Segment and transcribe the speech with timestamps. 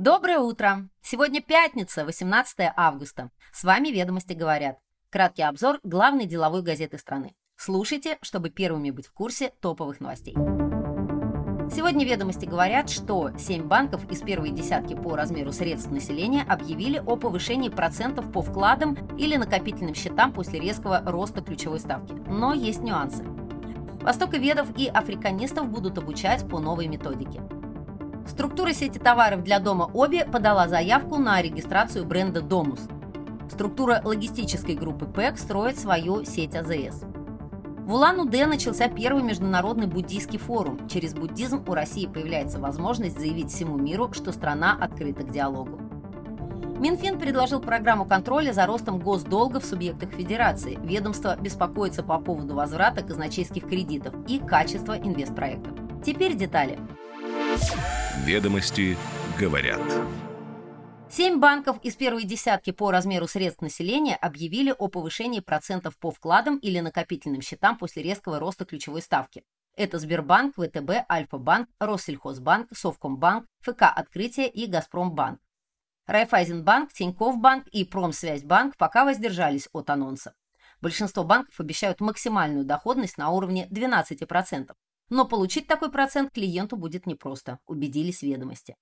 [0.00, 0.88] Доброе утро!
[1.02, 3.28] Сегодня пятница, 18 августа.
[3.52, 4.78] С вами «Ведомости говорят».
[5.10, 7.34] Краткий обзор главной деловой газеты страны.
[7.56, 10.32] Слушайте, чтобы первыми быть в курсе топовых новостей.
[11.70, 17.16] Сегодня ведомости говорят, что 7 банков из первой десятки по размеру средств населения объявили о
[17.16, 22.14] повышении процентов по вкладам или накопительным счетам после резкого роста ключевой ставки.
[22.26, 23.22] Но есть нюансы.
[24.00, 27.42] Востоковедов и африканистов будут обучать по новой методике.
[28.26, 32.80] Структура сети товаров для дома Оби подала заявку на регистрацию бренда Домус.
[33.50, 37.02] Структура логистической группы ПЭК строит свою сеть АЗС.
[37.84, 40.86] В Улан-Удэ начался первый международный буддийский форум.
[40.88, 45.80] Через буддизм у России появляется возможность заявить всему миру, что страна открыта к диалогу.
[46.78, 50.78] Минфин предложил программу контроля за ростом госдолга в субъектах Федерации.
[50.82, 55.74] Ведомство беспокоится по поводу возврата казначейских кредитов и качества инвестпроектов.
[56.04, 56.78] Теперь детали.
[58.24, 58.96] Ведомости
[59.38, 59.80] говорят.
[61.10, 66.56] Семь банков из первой десятки по размеру средств населения объявили о повышении процентов по вкладам
[66.58, 69.42] или накопительным счетам после резкого роста ключевой ставки.
[69.76, 75.40] Это Сбербанк, ВТБ, Альфа-банк, Россельхозбанк, Совкомбанк, ФК «Открытие» и Газпромбанк.
[76.06, 80.34] Райфайзенбанк, Тинькофф-банк и Промсвязьбанк пока воздержались от анонса.
[80.80, 84.74] Большинство банков обещают максимальную доходность на уровне 12%,
[85.10, 88.76] но получить такой процент клиенту будет непросто, убедились ведомости.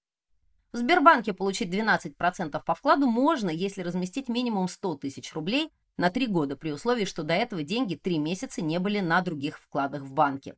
[0.70, 6.26] В Сбербанке получить 12% по вкладу можно, если разместить минимум 100 тысяч рублей на 3
[6.26, 10.12] года, при условии, что до этого деньги 3 месяца не были на других вкладах в
[10.12, 10.54] банке.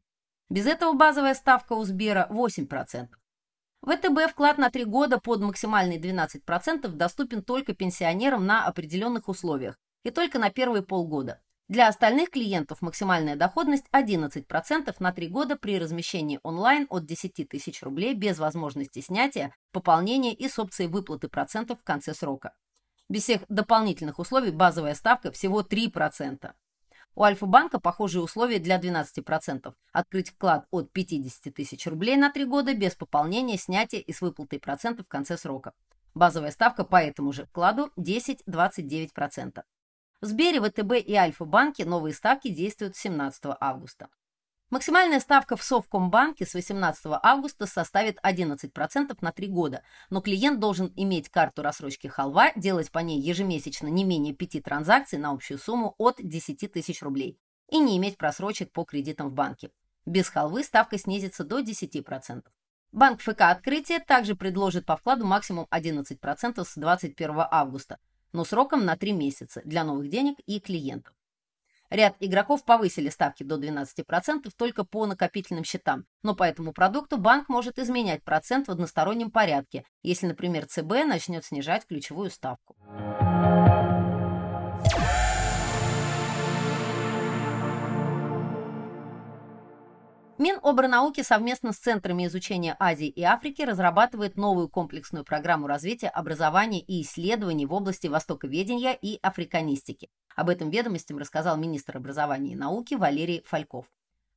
[0.48, 3.08] Без этого базовая ставка у Сбера 8%.
[3.82, 9.78] В ВТБ вклад на 3 года под максимальные 12% доступен только пенсионерам на определенных условиях
[10.02, 11.40] и только на первые полгода.
[11.70, 17.84] Для остальных клиентов максимальная доходность 11% на 3 года при размещении онлайн от 10 тысяч
[17.84, 22.54] рублей без возможности снятия, пополнения и с опцией выплаты процентов в конце срока.
[23.08, 26.50] Без всех дополнительных условий базовая ставка всего 3%.
[27.14, 29.72] У Альфа-банка похожие условия для 12%.
[29.92, 34.58] Открыть вклад от 50 тысяч рублей на 3 года без пополнения, снятия и с выплатой
[34.58, 35.72] процентов в конце срока.
[36.14, 39.62] Базовая ставка по этому же вкладу 10-29%.
[40.20, 44.08] В Сбере, ВТБ и Альфа-банке новые ставки действуют с 17 августа.
[44.68, 50.92] Максимальная ставка в Совкомбанке с 18 августа составит 11% на 3 года, но клиент должен
[50.94, 55.94] иметь карту рассрочки халва, делать по ней ежемесячно не менее 5 транзакций на общую сумму
[55.96, 59.70] от 10 тысяч рублей и не иметь просрочек по кредитам в банке.
[60.04, 62.44] Без халвы ставка снизится до 10%.
[62.92, 67.98] Банк ФК «Открытие» также предложит по вкладу максимум 11% с 21 августа,
[68.32, 71.14] но сроком на 3 месяца для новых денег и клиентов.
[71.90, 77.48] Ряд игроков повысили ставки до 12% только по накопительным счетам, но по этому продукту банк
[77.48, 82.76] может изменять процент в одностороннем порядке, если, например, ЦБ начнет снижать ключевую ставку.
[90.50, 97.02] Минобрнауки совместно с Центрами изучения Азии и Африки разрабатывает новую комплексную программу развития образования и
[97.02, 100.08] исследований в области востоковедения и африканистики.
[100.34, 103.86] Об этом ведомостям рассказал министр образования и науки Валерий Фальков.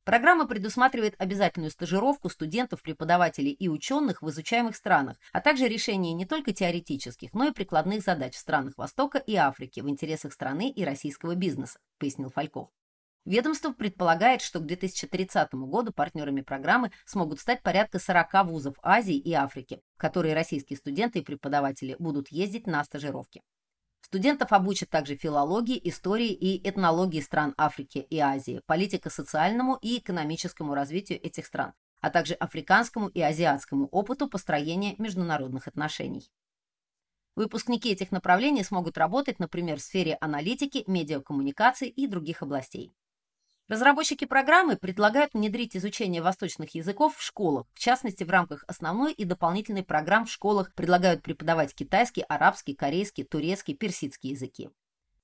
[0.04, 6.26] Программа предусматривает обязательную стажировку студентов, преподавателей и ученых в изучаемых странах, а также решение не
[6.26, 10.84] только теоретических, но и прикладных задач в странах Востока и Африки в интересах страны и
[10.84, 12.68] российского бизнеса, пояснил Фальков.
[13.24, 19.32] Ведомство предполагает, что к 2030 году партнерами программы смогут стать порядка 40 вузов Азии и
[19.32, 23.40] Африки, в которые российские студенты и преподаватели будут ездить на стажировки.
[24.02, 31.18] Студентов обучат также филологии, истории и этнологии стран Африки и Азии, политико-социальному и экономическому развитию
[31.24, 36.30] этих стран, а также африканскому и азиатскому опыту построения международных отношений.
[37.34, 42.92] Выпускники этих направлений смогут работать, например, в сфере аналитики, медиакоммуникаций и других областей.
[43.66, 47.66] Разработчики программы предлагают внедрить изучение восточных языков в школах.
[47.72, 53.24] В частности, в рамках основной и дополнительной программ в школах предлагают преподавать китайский, арабский, корейский,
[53.24, 54.68] турецкий, персидский языки.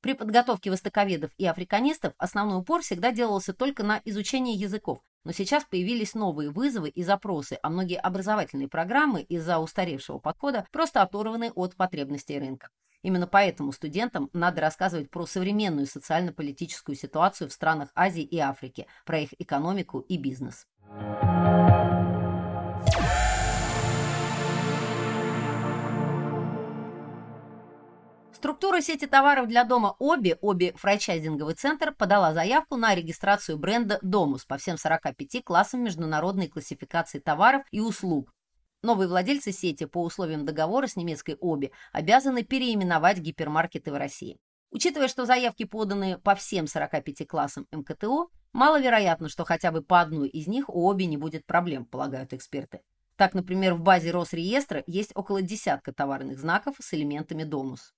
[0.01, 5.65] При подготовке востоковедов и африканистов основной упор всегда делался только на изучение языков, но сейчас
[5.65, 11.77] появились новые вызовы и запросы, а многие образовательные программы из-за устаревшего подхода просто оторваны от
[11.77, 12.71] потребностей рынка.
[13.03, 19.21] Именно поэтому студентам надо рассказывать про современную социально-политическую ситуацию в странах Азии и Африки, про
[19.21, 20.67] их экономику и бизнес.
[28.41, 34.47] Структура сети товаров для дома Оби, Оби франчайзинговый центр, подала заявку на регистрацию бренда Домус
[34.47, 38.33] по всем 45 классам международной классификации товаров и услуг,
[38.83, 44.39] Новые владельцы сети по условиям договора с немецкой ОБИ обязаны переименовать гипермаркеты в России.
[44.71, 50.29] Учитывая, что заявки поданы по всем 45 классам МКТО, маловероятно, что хотя бы по одной
[50.29, 52.81] из них у ОБИ не будет проблем, полагают эксперты.
[53.17, 57.93] Так, например, в базе Росреестра есть около десятка товарных знаков с элементами ДОМУС.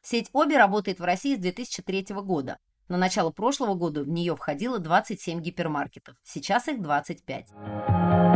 [0.00, 2.58] Сеть ОБИ работает в России с 2003 года.
[2.88, 8.31] На начало прошлого года в нее входило 27 гипермаркетов, сейчас их 25.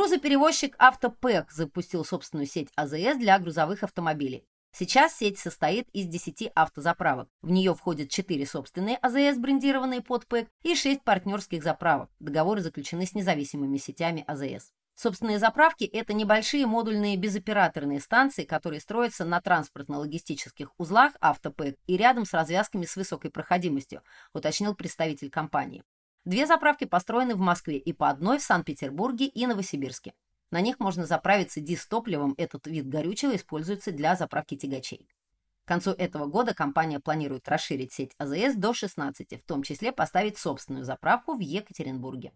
[0.00, 4.46] Грузоперевозчик «Автопэк» запустил собственную сеть АЗС для грузовых автомобилей.
[4.72, 7.28] Сейчас сеть состоит из 10 автозаправок.
[7.42, 12.08] В нее входят 4 собственные АЗС, брендированные под ПЭК, и 6 партнерских заправок.
[12.18, 14.72] Договоры заключены с независимыми сетями АЗС.
[14.94, 22.24] Собственные заправки– это небольшие модульные безоператорные станции, которые строятся на транспортно-логистических узлах автопэк и рядом
[22.24, 24.00] с развязками с высокой проходимостью,
[24.32, 25.84] уточнил представитель компании.
[26.26, 30.12] Две заправки построены в Москве и по одной в Санкт-Петербурге и Новосибирске.
[30.50, 35.08] На них можно заправиться дистопливом, этот вид горючего используется для заправки тягачей.
[35.64, 40.36] К концу этого года компания планирует расширить сеть АЗС до 16, в том числе поставить
[40.36, 42.32] собственную заправку в Екатеринбурге.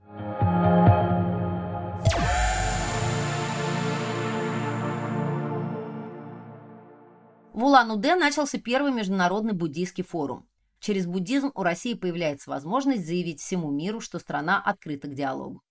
[7.52, 10.48] В Улан-Удэ начался первый международный буддийский форум.
[10.84, 15.62] Через буддизм у России появляется возможность заявить всему миру, что страна открыта к диалогу.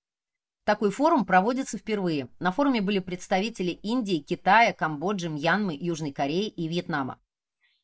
[0.63, 2.29] Такой форум проводится впервые.
[2.39, 7.19] На форуме были представители Индии, Китая, Камбоджи, Мьянмы, Южной Кореи и Вьетнама.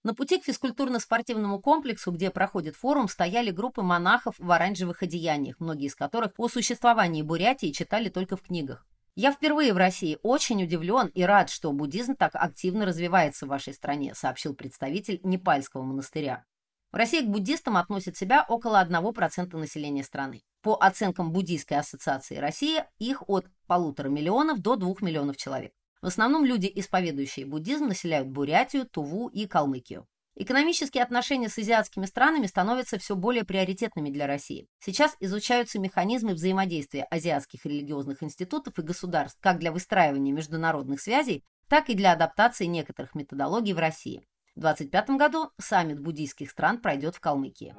[0.01, 5.85] На пути к физкультурно-спортивному комплексу, где проходит форум, стояли группы монахов в оранжевых одеяниях, многие
[5.85, 8.87] из которых о существовании Бурятии читали только в книгах.
[9.13, 13.75] Я впервые в России очень удивлен и рад, что буддизм так активно развивается в вашей
[13.75, 16.43] стране, сообщил представитель Непальского монастыря.
[16.91, 20.41] В России к буддистам относят себя около 1% населения страны.
[20.63, 25.71] По оценкам Буддийской ассоциации России, их от полутора миллионов до двух миллионов человек.
[26.01, 30.07] В основном люди, исповедующие буддизм, населяют Бурятию, Туву и Калмыкию.
[30.35, 34.67] Экономические отношения с азиатскими странами становятся все более приоритетными для России.
[34.79, 41.89] Сейчас изучаются механизмы взаимодействия азиатских религиозных институтов и государств как для выстраивания международных связей, так
[41.89, 44.23] и для адаптации некоторых методологий в России.
[44.59, 47.73] В 2025 году саммит буддийских стран пройдет в Калмыкии.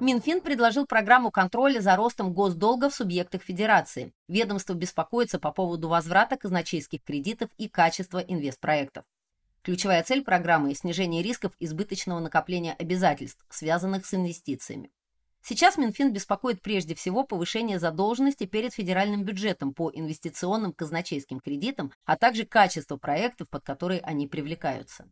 [0.00, 4.14] Минфин предложил программу контроля за ростом госдолга в субъектах Федерации.
[4.26, 9.04] Ведомство беспокоится по поводу возврата казначейских кредитов и качества инвестпроектов.
[9.60, 14.90] Ключевая цель программы– снижение рисков избыточного накопления обязательств, связанных с инвестициями.
[15.44, 22.16] Сейчас Минфин беспокоит прежде всего повышение задолженности перед федеральным бюджетом по инвестиционным казначейским кредитам, а
[22.16, 25.08] также качество проектов, под которые они привлекаются.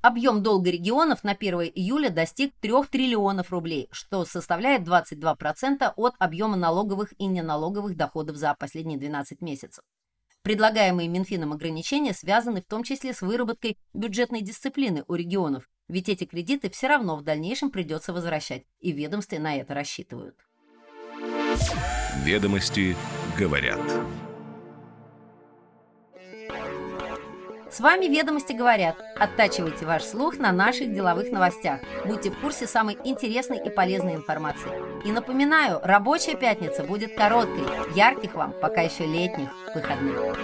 [0.00, 6.56] Объем долга регионов на 1 июля достиг 3 триллионов рублей, что составляет 22% от объема
[6.56, 9.84] налоговых и неналоговых доходов за последние 12 месяцев.
[10.42, 16.24] Предлагаемые Минфином ограничения связаны в том числе с выработкой бюджетной дисциплины у регионов, ведь эти
[16.24, 20.36] кредиты все равно в дальнейшем придется возвращать, и ведомства на это рассчитывают.
[22.24, 22.96] Ведомости
[23.38, 23.80] говорят.
[27.70, 28.96] С вами «Ведомости говорят».
[29.18, 31.80] Оттачивайте ваш слух на наших деловых новостях.
[32.06, 34.70] Будьте в курсе самой интересной и полезной информации.
[35.06, 37.64] И напоминаю, рабочая пятница будет короткой.
[37.94, 40.38] Ярких вам, пока еще летних, выходных.